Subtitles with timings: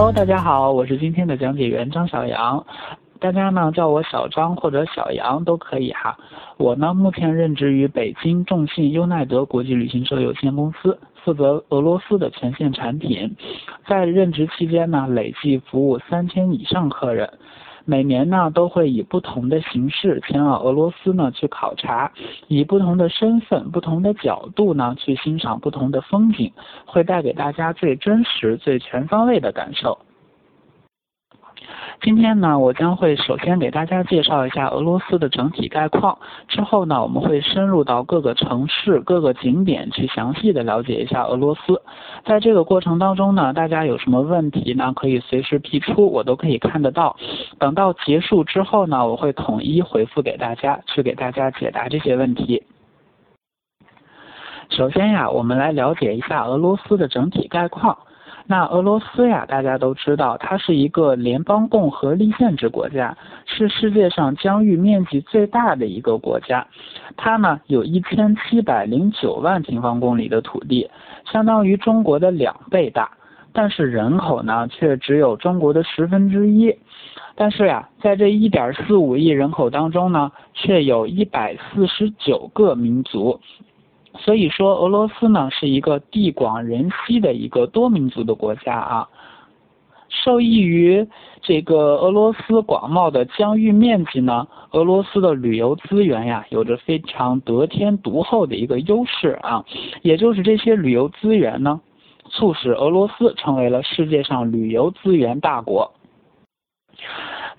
[0.00, 2.64] Hello，大家好，我是今天的讲解员张小杨，
[3.18, 6.16] 大家呢叫我小张或者小杨都可以哈。
[6.56, 13.36] 我呢目前任职于北京众信优耐德国际旅行社有限公司，负责俄罗斯的全线产品。
[13.86, 17.30] 在任职期间呢，累计服务三千以上客人。
[17.84, 22.12] 每年呢都会以不同的形式前往俄罗斯呢去考察，
[22.48, 26.52] 以不同的身份、不同的角度呢去欣赏不同的风景，
[26.84, 29.98] 会带给大家最真实、最全方位的感受。
[32.02, 41.82] 今天呢，我将会首先给大家介绍一下俄罗斯的整体概况，之后呢，我们会深入到各个城市、各个景点去详细的了解一下俄罗斯。
[42.24, 47.16] 在这个过程当中呢，大家有什么问题呢，可以随时提出，我都可以看得到。
[47.58, 52.62] 等到结束之后呢，我会统一回复给大家，去给大家解答这些问题。
[54.70, 57.98] 首先呀，我们来了解一下俄罗斯的整体概况。
[58.46, 66.66] 那俄罗斯呀，大家都知道，它是一个联邦共和立宪制国家，是世界上疆域面积最大的一个国家。
[67.16, 70.90] 它呢有一千七百零九万平方公里的土地，
[71.30, 73.10] 相当于中国的两倍大，
[73.52, 76.74] 但是人口呢却只有中国的十分之一。
[77.36, 83.40] 但是呀，在这一点四五亿人口当中呢，却有一百四十九个民族。
[84.18, 89.08] 所以说，俄罗斯呢是一个地广人稀的一个多民族的国家啊。
[90.08, 91.06] 受益于
[91.40, 99.64] 这个俄罗斯广袤的疆域面积呢，俄罗斯的旅游资源呀有着非常得天独厚的一个优势啊。
[100.02, 101.80] 也就是这些旅游资源呢，
[102.28, 105.92] 促使俄罗斯成为了世界上旅游资源大国。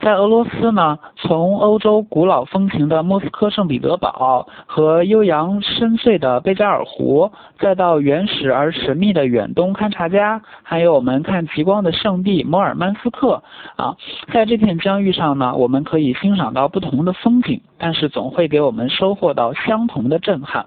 [0.01, 13.43] 在俄罗斯呢，从欧洲古老风情的莫斯科圣彼得堡和悠扬深邃的贝加尔湖，再到原始而神秘的远东勘察加，还有我们看极光的圣地摩尔曼斯克
[13.75, 13.95] 啊，
[14.33, 20.65] 在这片疆域上呢，我们可以欣赏到不同的风景，但是总会给我们收获到相同的震撼。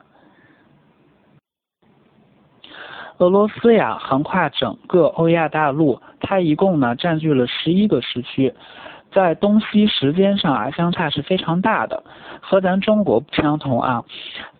[3.18, 8.54] 俄罗斯呀，横跨整个欧亚大陆，它一共呢占据了十一个时区。
[9.14, 12.02] 在东西时间上啊，相差是非常大的，
[12.40, 14.02] 和咱中国不相同啊。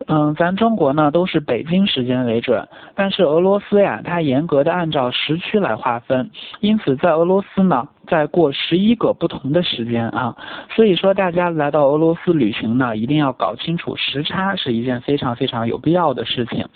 [0.07, 10.37] 嗯，咱中国呢都是北京时间为准，但是俄罗斯呀，它严格的按照时区来划分，因此在俄罗斯呢，在过十一个不同的时间啊。
[10.77, 16.67] 所以说，大家来到俄罗斯旅行呢，一定要搞清楚时差是一件非常非常有必要的事情。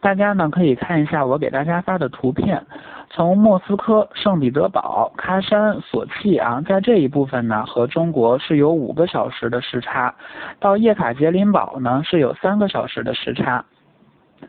[0.00, 2.64] 大家呢可以看一下我给大家发的图片。
[3.12, 10.14] 从莫斯科、圣彼得堡、喀山、索契啊，在这一部分呢，和中国是有五个小时的时差；
[10.60, 13.64] 到叶卡捷琳堡呢，是有三个小时的时差；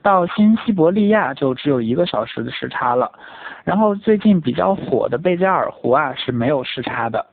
[0.04, 3.12] 到新西伯利亚就只有一个小时的时差了。
[3.64, 7.26] 然后最近比较火的贝加尔湖啊，是没有时差的。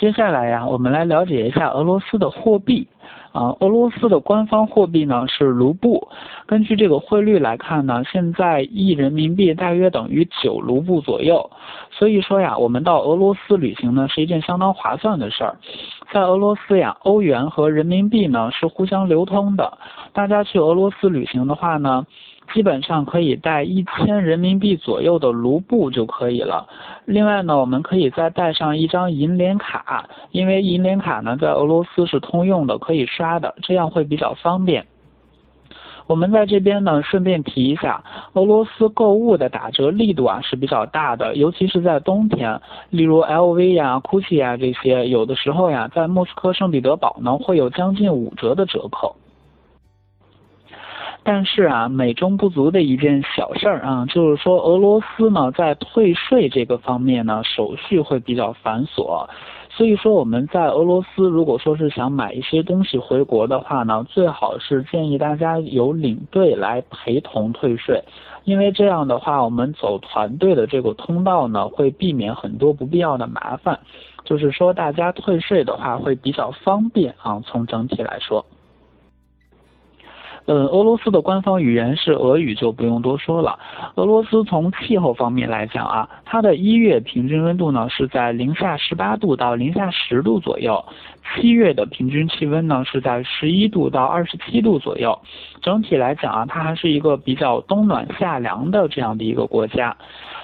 [0.00, 2.88] 接下来呀，我们来了解一下俄罗斯的货币。
[3.36, 6.08] 啊，俄罗斯的官方货币呢是卢布。
[6.46, 11.50] 根据这个汇率来看呢，现在一人民币大约等于九卢布左右。
[11.90, 15.58] 所以说呀，我们到俄罗斯旅行呢是一件相当划算的事儿。
[16.10, 19.76] 在俄罗斯呀，欧元和人民币呢是互相流通的。
[20.14, 22.06] 大家去俄罗斯旅行的话呢。
[22.56, 26.66] 基本上可以带一千人民币左右的卢布就可以了。
[27.04, 34.86] 另外呢，我们可以再带上一张银联卡，因为银联卡呢在俄罗斯是通用的，可以刷的，这样会比较方便。
[36.06, 38.02] 我们在这边呢，顺便提一下，
[38.32, 49.14] 俄罗斯购物的打折力度啊是比较大的，尤其是在冬天，例如 LV 呀、GUCCI 呀这些，有的时候呀，在莫斯科圣彼得堡呢会有将近五折的折扣。
[51.28, 59.28] 但是啊，美中不足的一件小事儿啊，就是说俄罗斯呢，在退税这个方面呢，手续会比较繁琐。
[59.68, 68.00] 所以说我们在俄罗斯，如果说是想买一些东西回国的话呢，最好是建议大家有领队来陪同退税，
[68.44, 73.80] 因为这样的话，我们走团队的这个通道呢，会避免很多不必要的麻烦。
[74.24, 78.46] 就是说大家退税的话会比较方便啊，从整体来说。
[80.48, 83.58] 嗯，俄罗斯的官方语言是俄语，就不用多说了。
[83.96, 90.84] 俄罗斯从气候方面来讲啊，它的一月平均温度呢是在零下十八度到零下十度左右，
[91.34, 95.18] 七月的平均气温呢是在十一度到二十七度左右。
[95.62, 99.96] 整体来讲啊，它还是一个比较冬暖夏凉的这样的一个国家。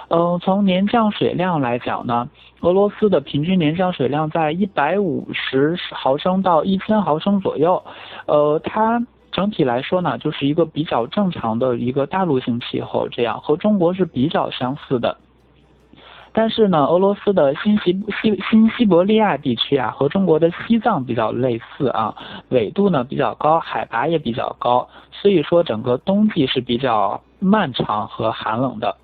[0.08, 2.28] 嗯，从年降水量来讲呢，
[2.62, 7.81] 俄罗斯的平均年降水量在一百五十毫升到一千毫升左右。
[8.26, 9.00] 呃，它。
[9.32, 15.17] 整体来说呢，就是一个比较正常的一个大陆性气候，这样和中国是比较相似的。
[16.34, 17.93] 但是呢，俄罗斯的新西
[18.23, 22.14] 西新西伯利亚地区啊，和中国的西藏比较类似啊，
[22.49, 28.96] 纬度呢比较高，海拔也比较高，所以说整个冬季是比较漫长和寒冷的。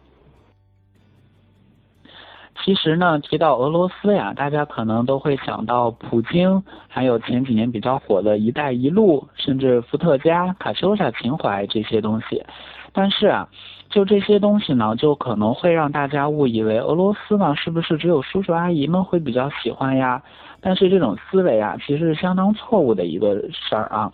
[2.68, 12.44] 其实呢，提到俄罗斯呀，大家可能都会想到普京，还有前几年比较火的一带一路，甚至伏特加、卡秋莎情怀这些东西。
[12.92, 13.48] 但是啊，
[13.88, 20.22] 就这些东西呢，就可能会让大家误以为俄罗斯呢，是不是只有叔叔阿姨们会比较喜欢呀？
[20.60, 24.12] 但是这种思维啊，其实是相当错误的一个事儿啊。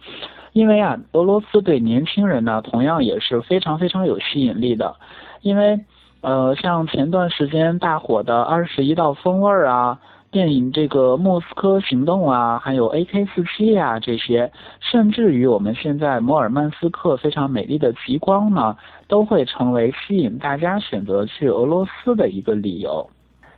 [0.52, 4.94] 因为啊，俄罗斯对年轻人呢，同样也是非常非常有吸引力的，
[5.42, 5.80] 因为。
[6.24, 10.00] 呃，像前段时间大火的《二十一道风味》啊，
[10.30, 14.50] 电影这个《莫斯科行动》啊，还有 AK 四七啊这些，
[14.80, 18.74] 甚至于我们现在摩尔曼斯克非常美丽的极光呢，
[19.06, 23.06] 都会成为吸引大家选择去俄罗斯的一个理由。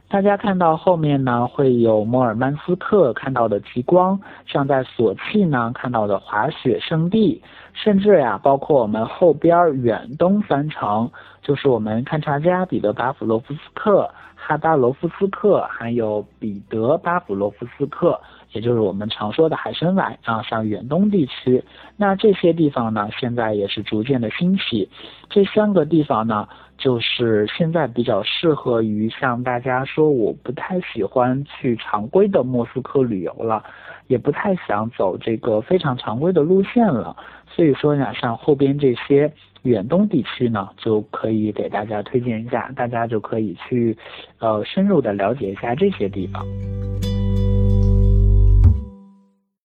[0.09, 7.43] 大家看到后面呢，会有摩尔曼斯克看到的极光，像在索契呢看到的滑雪圣地，
[7.77, 11.09] 甚至呀，包括我们后边远东三城，
[11.43, 18.19] 就是我们勘察加彼得巴甫洛夫斯克、哈巴罗夫斯克，还有彼得巴甫洛夫斯克，
[18.53, 21.63] 也就是我们常说的海参崴啊，像远东地区，
[21.97, 24.89] 那这些地方呢，现在也是逐渐的兴起。
[25.29, 26.49] 这三个地方呢。
[26.79, 33.65] 就是现在比较适合于像大家说，我不太喜欢去常规的莫斯科旅游了，
[34.09, 37.17] 也不太想走这个非常常规的路线了。
[37.57, 39.33] 所以说呢，像后边这些
[39.63, 43.97] 远东地区呢，就可以给大家推荐一下，大家就可以去，
[44.41, 46.45] 呃，深入的了解一下这些地方。